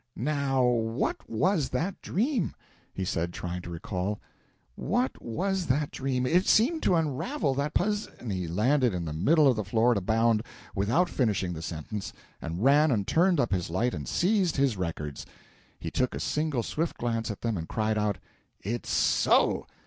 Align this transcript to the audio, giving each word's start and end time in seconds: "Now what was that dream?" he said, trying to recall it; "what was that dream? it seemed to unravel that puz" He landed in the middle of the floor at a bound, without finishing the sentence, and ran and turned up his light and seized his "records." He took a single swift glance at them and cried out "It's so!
"Now 0.15 0.63
what 0.65 1.29
was 1.29 1.69
that 1.69 2.01
dream?" 2.01 2.55
he 2.91 3.05
said, 3.05 3.31
trying 3.31 3.61
to 3.61 3.69
recall 3.69 4.13
it; 4.13 4.19
"what 4.73 5.21
was 5.21 5.67
that 5.67 5.91
dream? 5.91 6.25
it 6.25 6.47
seemed 6.47 6.81
to 6.81 6.95
unravel 6.95 7.53
that 7.53 7.75
puz" 7.75 8.07
He 8.31 8.47
landed 8.47 8.95
in 8.95 9.05
the 9.05 9.13
middle 9.13 9.47
of 9.47 9.55
the 9.55 9.63
floor 9.63 9.91
at 9.91 9.99
a 9.99 10.01
bound, 10.01 10.41
without 10.73 11.07
finishing 11.07 11.53
the 11.53 11.61
sentence, 11.61 12.13
and 12.41 12.63
ran 12.63 12.89
and 12.89 13.05
turned 13.05 13.39
up 13.39 13.51
his 13.53 13.69
light 13.69 13.93
and 13.93 14.07
seized 14.07 14.55
his 14.57 14.75
"records." 14.75 15.23
He 15.79 15.91
took 15.91 16.15
a 16.15 16.19
single 16.19 16.63
swift 16.63 16.97
glance 16.97 17.29
at 17.29 17.41
them 17.41 17.55
and 17.55 17.69
cried 17.69 17.99
out 17.99 18.17
"It's 18.63 18.89
so! 18.89 19.67